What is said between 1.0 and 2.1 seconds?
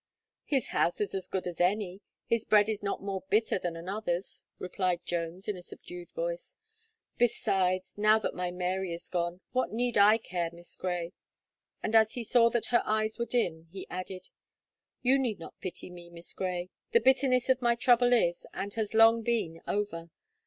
as good as any;